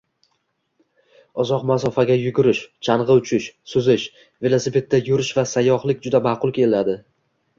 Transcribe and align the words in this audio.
Uzoq 1.43 1.65
masofaga 1.71 2.15
yugurish, 2.21 2.61
chang‘i 2.87 3.11
uchish, 3.23 3.51
suzish, 3.75 4.07
velosipedda 4.47 5.03
yurish 5.09 5.31
va 5.41 5.45
sayyohlik 5.53 6.03
juda 6.07 6.23
maʼqul 6.29 6.57
keladi. 6.57 6.97